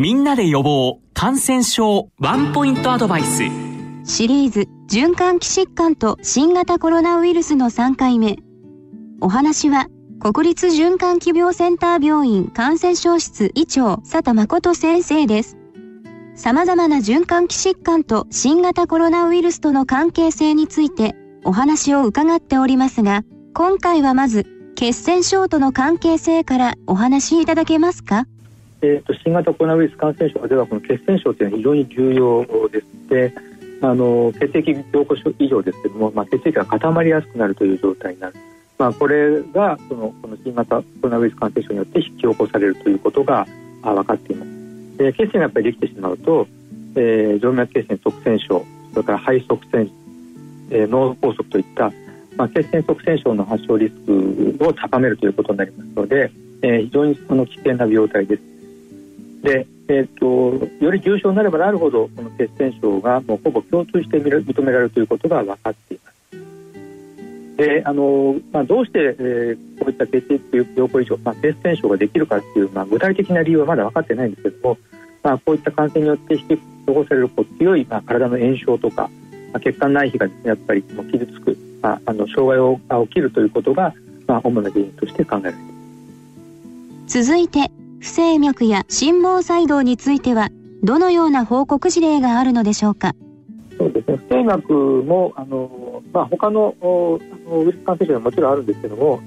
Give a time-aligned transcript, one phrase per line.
[0.00, 3.42] みんなで予防感染症ワンポイントアドバイス。
[4.04, 8.38] シリーズ循環器疾患と新型コロナウイルスの3回目。
[9.20, 15.58] お話は国立循環器病センター病院感染症室医長佐田誠先生です。
[16.34, 21.14] 様々な循環器疾患と新型コロナウイルスとの関係性について
[21.44, 23.20] お話を伺っておりますが
[23.52, 24.46] 今回はまず
[24.76, 28.24] 血栓症との関係性からお話しいただけますか？
[28.82, 33.34] えーと、新型コロナウイルス感染症ではこの血栓症というのは非常に重要でして
[33.82, 38.34] あの血液凝固症以上ですけども、まあ、血液が固まりやすくなるという状態になる、
[38.78, 43.46] まあ、これがそのこの新型コロナウイルス感染症によって引き起こされるということが
[43.82, 44.96] 分かっています。
[44.98, 46.46] で血栓がやっぱりできてしまうと、
[46.94, 49.90] えー、静脈血栓塞栓症それから肺塞栓、
[50.70, 51.90] えー、脳梗塞といった、
[52.36, 56.30] まあ、血栓塞栓症の発症リスクを高めるということになりますので、
[56.62, 58.59] えー、非常にその危険な病態です。
[59.42, 66.10] で、えーと、より重症になればなるほどこの血栓症がもうほぼ共通して認められるということが分かっています。
[67.56, 74.78] であのまあ、どうして、えー、こういった血液凝固異常、まあ、血栓症ができるかっていう、まあ、具体的な理由はまだ分かってないんですけども、
[75.22, 79.10] まあ、こういった感染によって引き起こされるこう強い、まあ、体の炎症とか、
[79.52, 83.92] まあ、血管内皮がです、ね、やっぱりもう傷つく、まあ、あの障害をが起きるということが、
[84.26, 85.62] まあ、主な原因として考えられま
[87.08, 87.22] す。
[87.22, 87.70] 続いて
[88.00, 90.48] 不整脈や心房細動については
[90.82, 93.14] どのような報告事例があるのでしょうか？
[93.76, 94.16] そうですね。
[94.16, 94.72] 不整脈
[95.06, 97.18] もあの、まあ、他のあの
[97.60, 99.20] ウイルス感染症はももちろんあるんですけども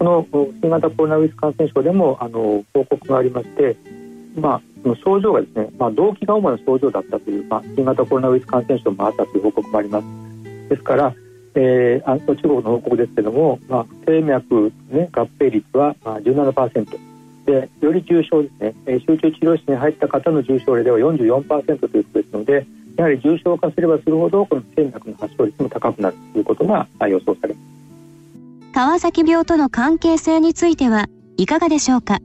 [0.00, 3.76] あのこの新型コロナウイルス感染症でもあの報告がありまして、
[4.34, 10.06] まあ、その症状がですね、まあ、動機が主な症状だったという、まあ、新型コロナウイルス感染症もあったという報告もあります。
[10.70, 11.14] ですから、
[11.54, 17.05] えー、あ中国の報告ですけども、まあ、不整脈、ね、合併率は、まあ、17%。
[17.46, 22.66] でより重症ですね、え集中治療室に入った方の重症例では44%ということですので
[22.96, 28.72] やはり重症化すればするほどこの不整脈の発症率も高くなるということが予想されます。
[28.72, 31.06] 川崎病との関係性については
[31.36, 32.18] いかがでしょうか？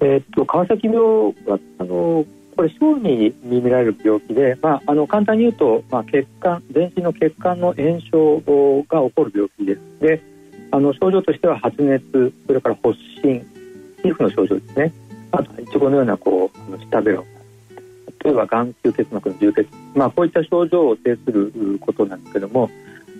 [0.00, 2.26] えー、っと川崎病はあの
[2.56, 8.36] これ小児に見られる病気で、まあ、あの簡単に言うと、まあ、血管全身の血管の炎症
[8.88, 9.80] が起こる病気です。
[10.00, 10.22] で
[10.70, 13.46] あの症状としては発熱それから発疹
[14.02, 14.92] 皮膚の症状ですね。
[15.30, 17.24] あといちごのようなこう舌ベロ
[18.24, 22.70] 例えば眼球結膜の充血、まあ、こういった症状を呈することなんですけども、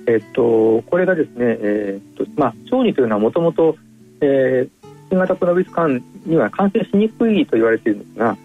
[0.06, 3.76] えっと、これがですね、えー、っとまあ、小児というのはもともと
[4.20, 8.36] 新型コロナウイルス感には感染しにくいと言われているんですが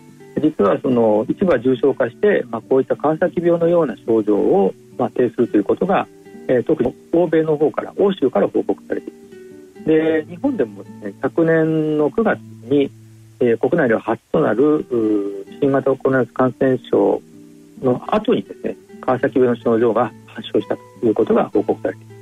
[0.41, 6.07] 実はその一部は重症化して、まあ、こういった川崎病のような症状を、まあ、呈するということが、
[6.47, 9.36] えー、特に欧米の方から欧州から報告されています。
[9.87, 12.39] で日本でもですね昨年の9月
[12.69, 12.91] に、
[13.39, 14.85] えー、国内では初となる
[15.61, 17.21] 新型コロナウイルス感染症
[17.81, 22.17] の後にですね川崎病の症状が発症したということが報告されています。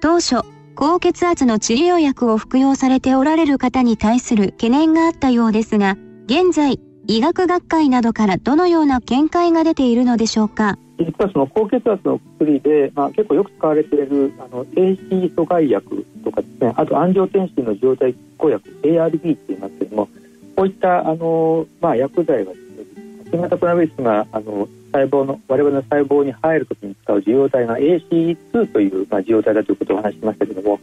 [0.00, 5.96] 当初高血圧の治療薬を服用されておられる方に対する懸念があったようですが
[6.26, 10.78] 現在医学学会などからどのような見解が出ているのでしょうか？
[11.04, 20.08] 実はその高血圧の薬で、まあ、結構よく使われているあの AC 阻害薬とかですねあと安静天心の受容体抗薬 ARB って言いますけれども
[20.56, 30.80] こういったあの、まあ、薬剤はですね新型コロナウイルスがあの細胞の我々の細胞に入るときに使う受容体が ACE2 という、まあ、受容体だということをお話ししましたけれども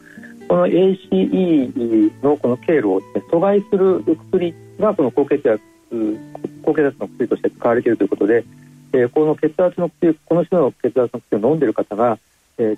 [0.48, 5.62] この ACE のこの経路を、ね、阻害する薬がこの高血圧
[6.64, 8.44] 高血圧の薬として使われているということで
[8.94, 12.18] えー、この血圧の薬この種の血圧の薬を飲んでる方が、
[12.58, 12.78] え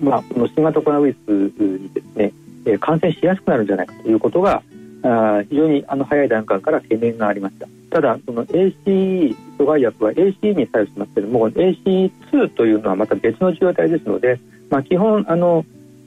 [0.00, 2.32] まあ、この新型コロナウイルスにですね、
[2.64, 4.62] えー、感染しやすくなるんじゃないかということが
[5.02, 7.68] あ非常にあの早い段階から懸念がありました。
[7.90, 14.38] ただその AC 阻害薬は ACE に作用しますけれども AC2 というのはまた別の受容体ですので、
[14.70, 15.64] まあ、基本あの、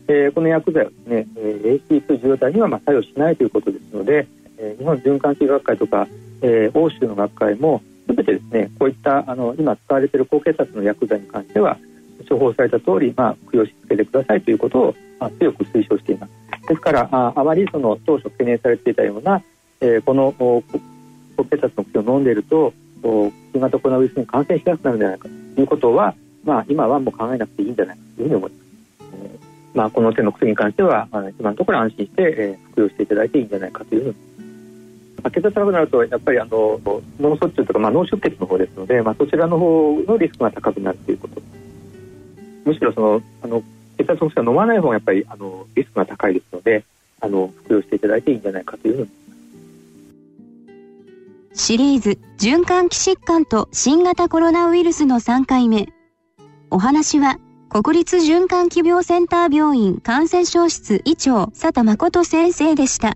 [0.08, 6.08] えー、この薬剤はですね、えー、AC2 受容体にはまあ作用しないということですので、えー、日本循環器学会とか、
[6.42, 7.82] えー、欧州の学会も
[8.24, 11.78] べてですねこういったあの今使われている高血圧の薬剤に関しては
[12.30, 16.32] 処方された通り、まあ、服用し続けてくださいということを、まあ、強く推奨しています。
[16.68, 19.42] ですからああまりその当初懸念されていたような、
[19.82, 20.64] えー、この高
[21.50, 26.14] 血圧の薬を飲んでいると新型コロナウイルスに感染しやすくなるんじゃないかということは、
[26.44, 28.62] まあ、今はもう考えなくていいんじゃないかというふうに思います。
[29.14, 34.31] えー、まあ、この手の薬に関しては、まあ、今のところ安心して、えー、服用していただいていいんじゃないかというふうに思います。
[35.30, 36.80] 血圧高くなるとやっぱりあの
[37.20, 41.42] 脳卒中とか、まあ、脳出血の方ですので、まあ、そちらの方のリスクが高くなるということ
[42.66, 43.64] むしろそのあの
[43.98, 46.84] 血圧の薬は飲まない方がやっぱりあのリスクが高いですので
[47.20, 49.10] あの服用していただいていいんじゃないかというふうに
[51.54, 55.90] シリーズ循環器疾患と新型コロナウイルスの3回目。
[56.70, 57.38] お話は
[57.70, 63.16] 国立循環器病センター病院感染症室医長佐田誠先生でした。